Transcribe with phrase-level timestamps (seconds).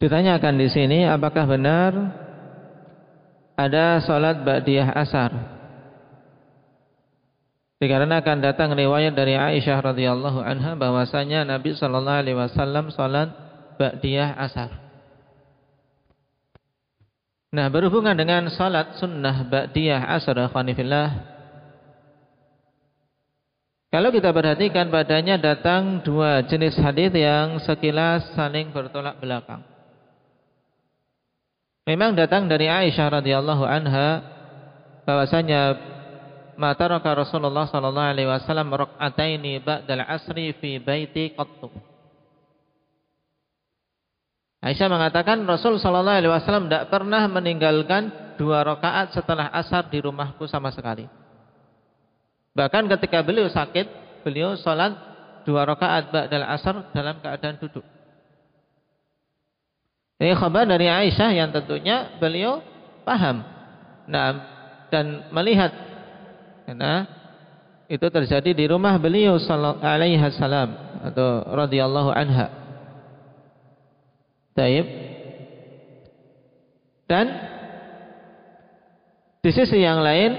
[0.00, 1.92] Ditanyakan di sini apakah benar
[3.52, 5.28] ada salat ba'diyah asar?
[7.84, 13.28] Dikarenakan datang riwayat dari Aisyah radhiyallahu anha bahwasanya Nabi sallallahu alaihi wasallam salat
[13.76, 14.72] ba'diyah asar.
[17.52, 21.28] Nah, berhubungan dengan salat sunnah ba'diyah asar khanifillah.
[23.92, 29.69] Kalau kita perhatikan padanya datang dua jenis hadis yang sekilas saling bertolak belakang.
[31.90, 34.22] Memang datang dari Aisyah radhiyallahu anha
[35.02, 35.74] bahwasanya
[36.54, 41.66] mata raka Rasulullah sallallahu alaihi wasallam rakaataini ba'dal asri fi baiti qattu.
[44.62, 50.46] Aisyah mengatakan Rasul sallallahu alaihi wasallam tidak pernah meninggalkan dua rakaat setelah asar di rumahku
[50.46, 51.10] sama sekali.
[52.54, 54.94] Bahkan ketika beliau sakit, beliau salat
[55.42, 57.82] dua rakaat ba'dal asar dalam keadaan duduk.
[60.20, 62.60] Ini khabar dari Aisyah yang tentunya beliau
[63.08, 63.40] paham.
[64.04, 64.28] Nah,
[64.92, 65.72] dan melihat
[66.68, 67.08] karena
[67.88, 70.76] itu terjadi di rumah beliau sallallahu alaihi wasallam
[71.08, 72.46] atau radhiyallahu anha.
[74.52, 74.86] Taib.
[77.08, 77.26] Dan
[79.40, 80.36] di sisi yang lain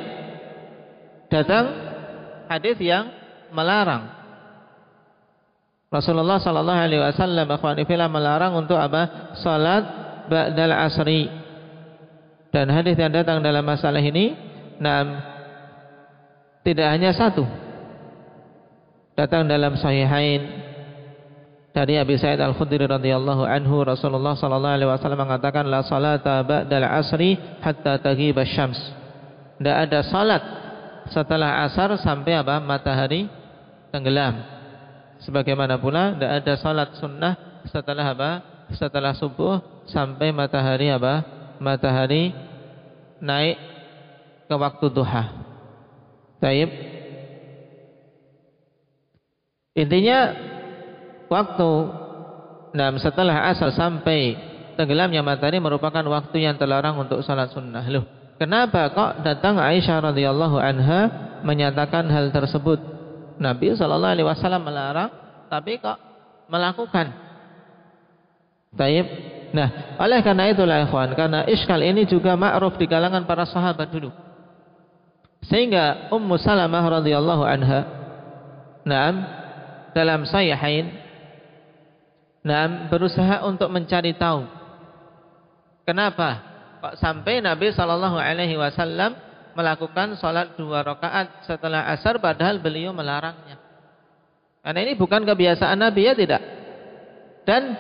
[1.26, 1.66] datang
[2.48, 3.10] hadis yang
[3.50, 4.21] melarang
[5.92, 7.52] Rasulullah sallallahu alaihi wasallam
[8.16, 9.36] melarang untuk apa?
[9.44, 9.84] Salat
[10.32, 11.28] ba'dal asri.
[12.48, 14.32] Dan hadis yang datang dalam masalah ini,
[14.80, 15.20] enam
[16.64, 17.44] tidak hanya satu.
[19.20, 20.64] Datang dalam sahihain
[21.76, 27.36] dari Abi Sa'id Al-Khudri radhiyallahu anhu Rasulullah sallallahu alaihi wasallam mengatakan la salata ba'dal asri
[27.60, 28.80] hatta taghib asy-syams.
[29.60, 30.44] Tidak ada salat
[31.12, 32.64] setelah asar sampai apa?
[32.64, 33.28] Matahari
[33.92, 34.61] tenggelam.
[35.22, 38.32] Sebagaimana pula tidak ada salat sunnah setelah apa?
[38.74, 41.22] Setelah subuh sampai matahari apa?
[41.62, 42.34] Matahari
[43.22, 43.58] naik
[44.50, 45.24] ke waktu duha.
[46.42, 46.70] Taib.
[49.78, 50.20] Intinya
[51.30, 51.70] waktu
[52.72, 54.36] nah setelah asar sampai
[54.74, 57.86] tenggelamnya matahari merupakan waktu yang terlarang untuk salat sunnah.
[57.94, 61.02] Loh, kenapa kok datang Aisyah radhiyallahu anha
[61.46, 63.01] menyatakan hal tersebut?
[63.42, 65.10] Nabi Shallallahu Alaihi Wasallam melarang,
[65.50, 65.98] tapi kok
[66.46, 67.10] melakukan.
[68.78, 69.08] Taib.
[69.52, 74.14] Nah, oleh karena itulah ikhwan, karena iskal ini juga ma'ruf di kalangan para sahabat dulu.
[75.44, 77.82] Sehingga Ummu Salamah radhiyallahu anha,
[78.86, 79.26] Naam,
[79.92, 80.94] dalam sahihain,
[82.46, 84.46] Naam berusaha untuk mencari tahu.
[85.84, 86.42] Kenapa
[86.82, 89.14] kok sampai Nabi Shallallahu alaihi wasallam
[89.54, 93.60] melakukan sholat dua rakaat setelah asar padahal beliau melarangnya.
[94.62, 96.42] Karena ini bukan kebiasaan Nabi ya tidak.
[97.42, 97.74] Dan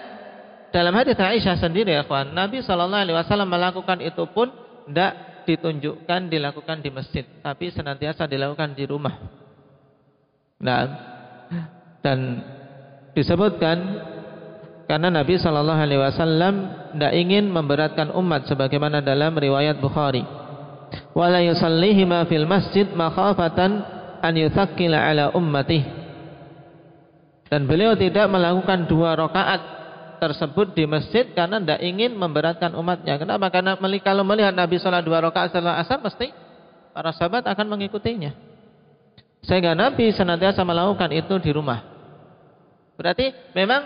[0.74, 4.50] dalam hadis Aisyah sendiri ya kawan, Nabi Shallallahu Alaihi Wasallam melakukan itu pun
[4.90, 9.14] tidak ditunjukkan dilakukan di masjid, tapi senantiasa dilakukan di rumah.
[10.62, 10.82] Nah,
[12.02, 12.42] dan
[13.14, 13.78] disebutkan
[14.90, 16.54] karena Nabi Shallallahu Alaihi Wasallam
[16.98, 20.41] tidak ingin memberatkan umat sebagaimana dalam riwayat Bukhari
[21.16, 23.84] wala yusallihima fil masjid makhafatan
[24.22, 26.02] an yuthaqqila ala ummati
[27.52, 29.82] dan beliau tidak melakukan dua rakaat
[30.24, 33.20] tersebut di masjid karena tidak ingin memberatkan umatnya.
[33.20, 33.52] Kenapa?
[33.52, 36.32] Karena kalau melihat Nabi sholat dua rakaat setelah asar mesti
[36.96, 38.32] para sahabat akan mengikutinya.
[39.44, 41.84] Sehingga Nabi senantiasa melakukan itu di rumah.
[42.96, 43.84] Berarti memang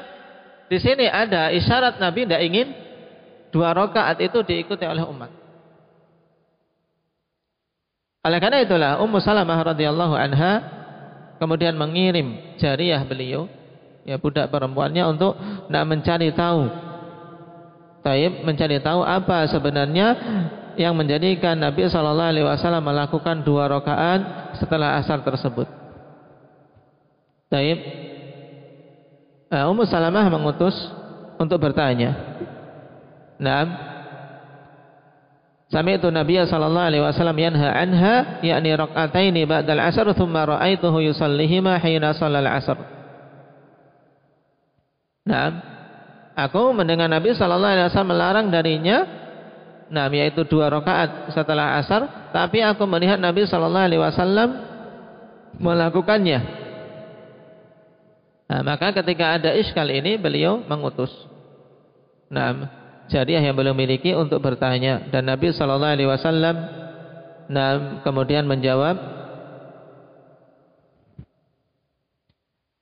[0.70, 2.68] di sini ada isyarat Nabi tidak ingin
[3.50, 5.45] dua rakaat itu diikuti oleh umat.
[8.26, 10.54] Oleh karena itulah Ummu Salamah radhiyallahu anha
[11.38, 13.46] kemudian mengirim jariah beliau
[14.02, 15.38] ya budak perempuannya untuk
[15.70, 16.66] nak mencari tahu
[18.06, 20.08] Taib mencari tahu apa sebenarnya
[20.78, 25.66] yang menjadikan Nabi Shallallahu Alaihi Wasallam melakukan dua rakaat setelah asar tersebut.
[27.50, 27.80] Taib.
[29.50, 30.76] Uh, Ummu Salamah mengutus
[31.42, 32.14] untuk bertanya.
[33.42, 33.95] Nah,
[35.74, 38.16] Sami'tu Nabiya sallallahu alaihi wasallam yanha anha
[38.46, 42.78] yakni rak'ataini ba'dal asar thumma ra'aituhu yusallihima hina shallal asar.
[45.26, 45.54] Naam.
[46.36, 49.08] Aku mendengar Nabi Shallallahu Alaihi Wasallam melarang darinya,
[49.88, 52.30] nah yaitu dua rakaat setelah asar.
[52.36, 54.50] Tapi aku melihat Nabi Shallallahu Alaihi Wasallam
[55.58, 56.40] melakukannya.
[58.46, 61.10] Nah, maka ketika ada iskal ini beliau mengutus.
[62.30, 62.70] Nah,
[63.12, 66.56] jariah yang belum miliki untuk bertanya dan Nabi Shallallahu Alaihi Wasallam
[67.46, 69.16] nah kemudian menjawab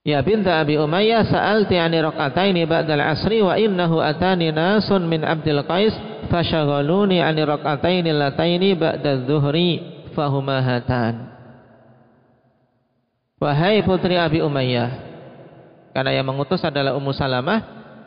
[0.04, 5.64] Ya binta Abi Umayyah sa'alti 'ani rak'ataini ba'dal asri wa innahu atani nasun min Abdul
[5.64, 5.96] Qais
[6.28, 9.80] fashaghaluni 'ani rak'ataini lataini ba'da dhuhri
[10.12, 11.32] fahuma hatan.
[13.40, 14.92] Wahai putri Abi Umayyah
[15.96, 17.60] karena yang mengutus adalah Ummu Salamah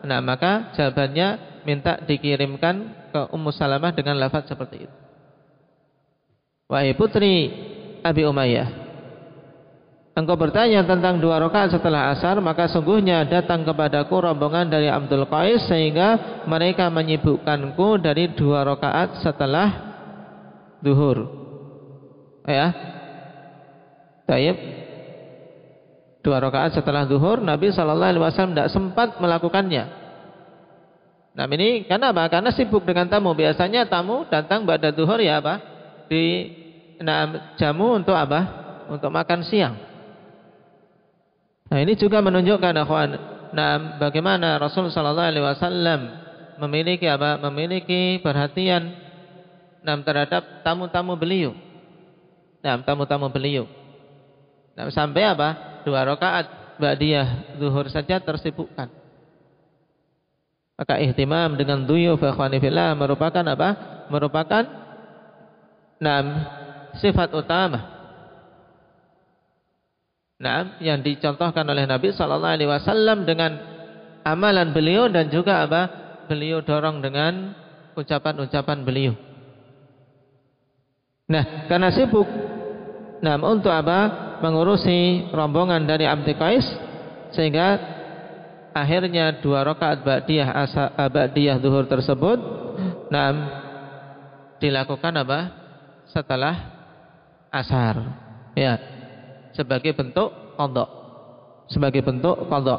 [0.05, 4.97] nah maka jawabannya minta dikirimkan ke Ummu Salamah dengan lafaz seperti itu.
[6.71, 7.51] Wahai putri
[8.07, 8.87] Abi Umayyah
[10.17, 15.69] engkau bertanya tentang dua rakaat setelah asar, maka sungguhnya datang kepadaku rombongan dari Abdul Qais
[15.69, 19.69] sehingga mereka menyibukkanku dari dua rakaat setelah
[20.81, 21.29] duhur.
[22.49, 22.73] Ya.
[24.25, 24.57] Taib.
[26.25, 30.06] Dua rakaat setelah duhur, Nabi Shallallahu Alaihi Wasallam tidak sempat melakukannya.
[31.37, 32.33] Nah ini karena apa?
[32.33, 33.37] Karena sibuk dengan tamu.
[33.37, 35.61] Biasanya tamu datang pada duhur ya apa?
[36.09, 36.49] Di
[37.05, 38.65] nah, jamu untuk apa?
[38.89, 39.77] Untuk makan siang.
[41.69, 43.11] Nah ini juga menunjukkan akhwan,
[43.51, 46.01] nah bagaimana Rasul Sallallahu Alaihi Wasallam
[46.63, 47.43] memiliki apa?
[47.51, 48.95] Memiliki perhatian
[49.83, 51.53] nah, terhadap tamu-tamu beliau.
[52.65, 53.71] Nah, tamu-tamu beliau.
[54.75, 55.83] Nah, sampai apa?
[55.87, 59.06] Dua rakaat ba'diyah zuhur saja tersibukkan.
[60.77, 63.69] Maka ihtimam dengan duyuf fillah merupakan apa?
[64.13, 64.65] Merupakan
[65.97, 66.25] enam
[67.01, 67.97] sifat utama
[70.37, 73.57] Nah, yang dicontohkan oleh Nabi Sallallahu Alaihi Wasallam dengan
[74.21, 75.83] amalan beliau dan juga apa?
[76.29, 77.57] Beliau dorong dengan
[77.97, 79.17] ucapan-ucapan beliau.
[81.33, 82.29] Nah, karena sibuk,
[83.25, 84.29] nah untuk apa?
[84.45, 86.67] Mengurusi rombongan dari Abdi Qais
[87.33, 87.96] sehingga
[88.77, 92.39] akhirnya dua rakaat ba'diyah asa ba'diyah zuhur tersebut
[93.09, 93.33] nah
[94.61, 95.41] dilakukan apa?
[96.13, 96.55] Setelah
[97.53, 97.97] asar.
[98.57, 98.77] Ya
[99.57, 100.87] sebagai bentuk qadha.
[101.73, 102.77] Sebagai bentuk qadha.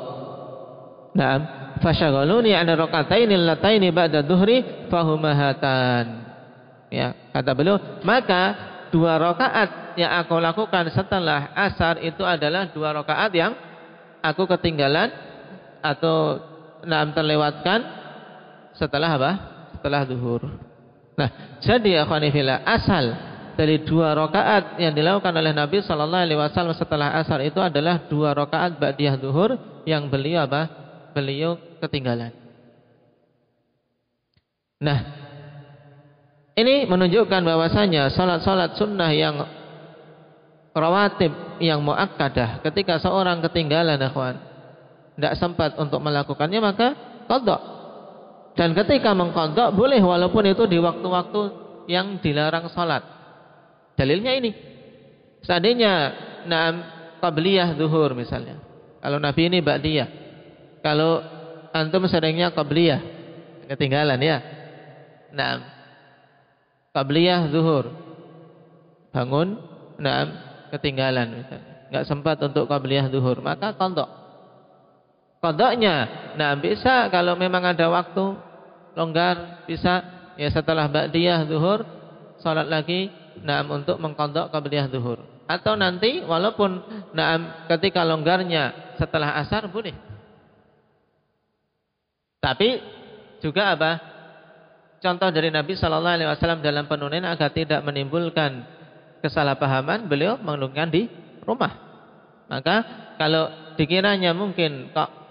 [1.17, 1.41] Naam,
[1.81, 6.29] fasyaghaluni an rak'ataini allataini ba'da dhuhri fahumahatan.
[6.93, 8.55] Ya, kata beliau, maka
[8.93, 13.51] dua rakaat yang aku lakukan setelah asar itu adalah dua rakaat yang
[14.23, 15.11] aku ketinggalan
[15.81, 16.41] atau
[16.85, 17.79] naam terlewatkan
[18.77, 19.31] setelah apa?
[19.77, 20.41] Setelah zuhur.
[21.17, 23.17] Nah, jadi akhwani fillah asal
[23.57, 28.37] dari dua rakaat yang dilakukan oleh Nabi Shallallahu Alaihi Wasallam setelah asar itu adalah dua
[28.37, 29.57] rakaat ba'diyah duhur
[29.89, 30.69] yang beliau apa?
[31.17, 32.29] Beliau ketinggalan.
[34.77, 34.99] Nah,
[36.53, 39.41] ini menunjukkan bahwasanya salat-salat sunnah yang
[40.77, 44.37] rawatib yang muakkadah ketika seorang ketinggalan akhwan
[45.17, 46.87] tidak sempat untuk melakukannya maka
[47.25, 47.61] kodok
[48.53, 51.41] dan ketika mengkodok boleh walaupun itu di waktu-waktu
[51.89, 53.17] yang dilarang salat
[53.97, 54.51] Dalilnya ini.
[55.41, 56.13] Seandainya
[56.45, 56.85] naam
[57.17, 58.61] qabliyah zuhur misalnya.
[59.01, 60.09] Kalau Nabi ini ba'diyah.
[60.85, 61.17] Kalau
[61.73, 63.01] antum seringnya qabliyah.
[63.65, 64.37] Ketinggalan ya.
[65.33, 65.65] Naam.
[66.93, 67.89] Qabliyah zuhur.
[69.09, 69.57] Bangun,
[69.97, 70.29] naam,
[70.77, 71.73] ketinggalan misalnya.
[71.89, 74.05] Enggak sempat untuk qabliyah zuhur, maka kontok.
[75.47, 75.95] Kontoknya,
[76.35, 78.35] nah bisa kalau memang ada waktu
[78.99, 80.19] longgar bisa.
[80.37, 81.81] Ya setelah ba'diyah zuhur
[82.37, 83.09] salat lagi
[83.41, 85.17] nah untuk mengkodok qabliyah zuhur.
[85.47, 86.83] Atau nanti walaupun
[87.15, 89.95] nah ketika longgarnya setelah asar boleh.
[92.43, 92.77] Tapi
[93.39, 93.91] juga apa?
[94.99, 98.67] Contoh dari Nabi Shallallahu Alaihi Wasallam dalam penunian agar tidak menimbulkan
[99.23, 101.07] kesalahpahaman beliau mengelungkan di
[101.47, 101.71] rumah.
[102.51, 102.75] Maka
[103.15, 105.26] kalau dikiranya mungkin kok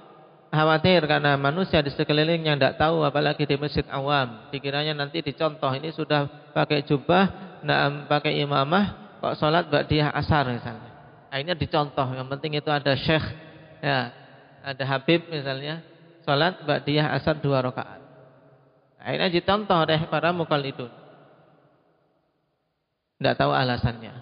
[0.57, 5.93] khawatir karena manusia di sekelilingnya tidak tahu apalagi di masjid awam dikiranya nanti dicontoh ini
[5.93, 7.25] sudah pakai jubah
[7.61, 10.91] nah, pakai imamah kok sholat ba'diyah asar misalnya.
[11.33, 13.25] Akhirnya dicontoh, yang penting itu ada syekh,
[13.83, 14.15] ya,
[14.63, 15.83] ada habib misalnya,
[16.23, 18.01] sholat ba'diyah asar dua rakaat.
[19.03, 20.31] Akhirnya dicontoh oleh para
[20.63, 20.87] itu.
[23.17, 24.15] Tidak tahu alasannya.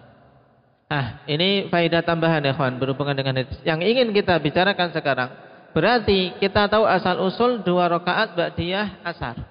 [0.88, 3.57] Ah, ini faedah tambahan ya kawan berhubungan dengan itu.
[3.67, 5.31] Yang ingin kita bicarakan sekarang,
[5.75, 9.43] berarti kita tahu asal usul dua rakaat ba'diyah asar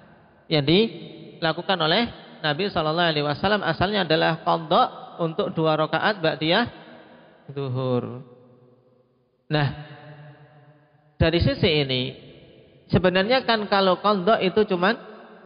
[0.48, 2.08] yang dilakukan oleh
[2.40, 6.64] Nabi Shallallahu Alaihi Wasallam asalnya adalah kondok untuk dua rakaat ba'diyah
[7.52, 8.24] duhur.
[9.52, 9.68] Nah,
[11.20, 12.02] dari sisi ini
[12.92, 14.94] Sebenarnya kan kalau qadha itu cuman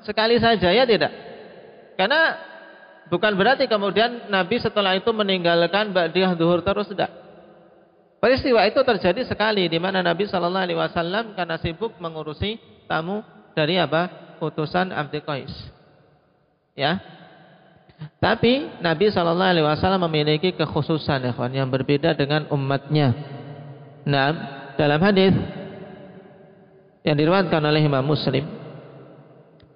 [0.03, 1.13] sekali saja ya tidak?
[1.95, 2.35] Karena
[3.07, 7.09] bukan berarti kemudian Nabi setelah itu meninggalkan ba'diyah duhur terus tidak.
[8.19, 12.59] Peristiwa itu terjadi sekali di mana Nabi Shallallahu Alaihi Wasallam karena sibuk mengurusi
[12.91, 13.23] tamu
[13.55, 15.55] dari apa utusan Abdi Qais.
[16.75, 16.99] Ya,
[18.19, 23.15] tapi Nabi Shallallahu Alaihi Wasallam memiliki kekhususan ya kawan, yang berbeda dengan umatnya.
[24.03, 24.29] Nah,
[24.75, 25.35] dalam hadis
[27.07, 28.47] yang diriwayatkan oleh Imam Muslim,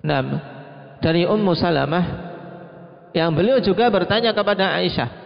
[0.02, 0.22] nah,
[0.98, 2.04] dari Ummu Salamah
[3.14, 5.21] yang beliau juga bertanya kepada Aisyah.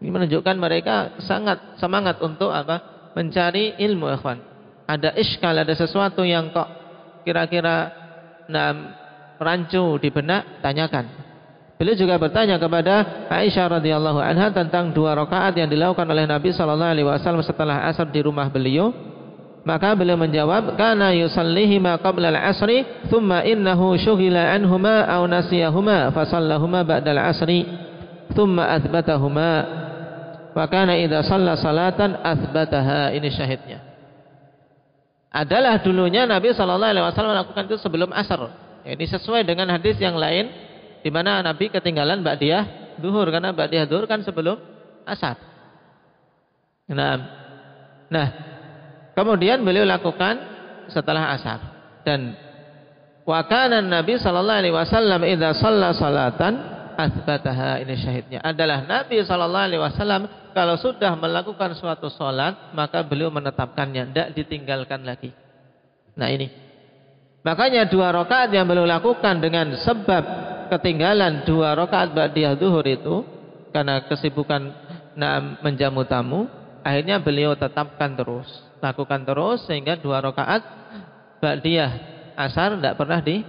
[0.00, 3.12] Ini menunjukkan mereka sangat semangat untuk apa?
[3.12, 4.40] Mencari ilmu, ikhwan.
[4.88, 6.66] Ada iskal, ada sesuatu yang kok
[7.22, 7.92] kira-kira
[8.48, 8.72] nah,
[9.36, 11.30] rancu di benak, tanyakan.
[11.80, 16.92] Beliau juga bertanya kepada Aisyah radhiyallahu anha tentang dua rakaat yang dilakukan oleh Nabi sallallahu
[16.92, 18.92] alaihi wasallam setelah asar di rumah beliau.
[19.64, 26.84] Maka beliau menjawab, "Kana yusallihima qabla al-'asri, thumma innahu syughila anhuma aw nasiyahuma fa sallahuma
[26.84, 27.64] ba'da al-'asri,
[28.36, 29.79] thumma athbatahuma."
[30.50, 33.14] Wa kana idza shalla salatan athbataha.
[33.14, 33.78] Ini syahidnya.
[35.30, 38.50] Adalah dulunya Nabi sallallahu alaihi melakukan itu sebelum asar.
[38.82, 40.50] Ini sesuai dengan hadis yang lain
[41.06, 44.58] di mana Nabi ketinggalan ba'diyah duhur karena ba'diyah duhur kan sebelum
[45.06, 45.38] asar.
[46.90, 47.14] Nah,
[48.10, 48.26] nah
[49.14, 50.34] kemudian beliau lakukan
[50.90, 51.58] setelah asar
[52.02, 52.34] dan
[53.22, 56.52] wakanan Nabi sallallahu alaihi wasallam idza shalla salatan
[57.06, 63.30] asbataha ini syahidnya adalah Nabi sallallahu alaihi wasallam kalau sudah melakukan suatu salat maka beliau
[63.30, 65.30] menetapkannya tidak ditinggalkan lagi.
[66.18, 66.50] Nah ini.
[67.40, 70.22] Makanya dua rakaat yang beliau lakukan dengan sebab
[70.68, 73.24] ketinggalan dua rakaat ba'diyah duhur itu
[73.72, 74.60] karena kesibukan
[75.16, 76.44] nah, menjamu tamu,
[76.84, 78.46] akhirnya beliau tetapkan terus,
[78.84, 80.60] lakukan terus sehingga dua rakaat
[81.40, 81.90] ba'diyah
[82.36, 83.40] asar tidak pernah di,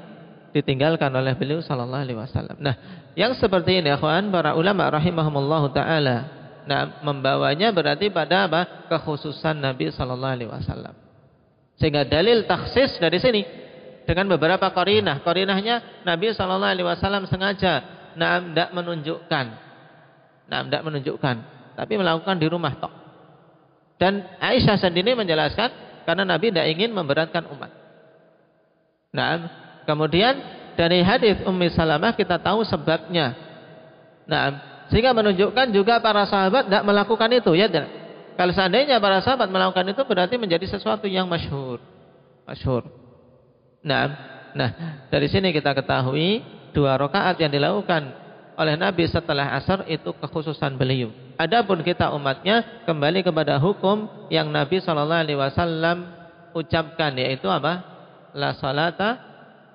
[0.52, 2.58] ditinggalkan oleh beliau sallallahu alaihi wasallam.
[2.60, 2.76] Nah,
[3.16, 6.18] yang seperti ini akhwan para ulama rahimahumullah taala
[6.62, 8.86] nah membawanya berarti pada apa?
[8.92, 10.94] kekhususan Nabi sallallahu alaihi wasallam.
[11.82, 13.42] Sehingga dalil taksis dari sini
[14.06, 15.26] dengan beberapa korinah.
[15.26, 19.46] Korinahnya Nabi Shallallahu Alaihi Wasallam sengaja nah tidak menunjukkan,
[20.52, 21.36] nah tidak menunjukkan,
[21.80, 22.94] tapi melakukan di rumah tok.
[23.96, 27.72] Dan Aisyah sendiri menjelaskan karena Nabi tidak ingin memberatkan umat.
[29.16, 29.30] Nah,
[29.86, 30.40] kemudian
[30.76, 33.36] dari hadis Ummi Salamah kita tahu sebabnya.
[34.26, 34.44] Nah,
[34.92, 37.68] sehingga menunjukkan juga para sahabat tidak melakukan itu ya.
[38.36, 41.80] Kalau seandainya para sahabat melakukan itu berarti menjadi sesuatu yang masyhur.
[42.48, 42.88] Masyhur.
[43.86, 44.04] Nah,
[44.58, 44.70] nah
[45.08, 48.12] dari sini kita ketahui dua rakaat yang dilakukan
[48.60, 51.12] oleh Nabi setelah asar itu kekhususan beliau.
[51.40, 55.98] Adapun kita umatnya kembali kepada hukum yang Nabi Shallallahu Alaihi Wasallam
[56.54, 57.82] ucapkan yaitu apa?
[58.36, 59.31] La salata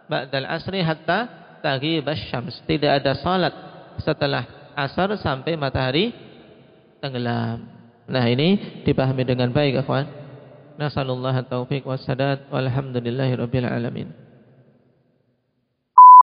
[0.06, 1.28] ba'dal asri hatta
[1.62, 2.58] taghibas syams.
[2.66, 3.54] Tidak ada salat
[4.02, 4.44] setelah
[4.76, 6.12] asar sampai matahari
[7.00, 7.64] tenggelam.
[8.06, 10.06] Nah ini dipahami dengan baik, kawan.
[10.76, 14.25] Nasallallahu taufiq wassadat walhamdulillahi rabbil alamin.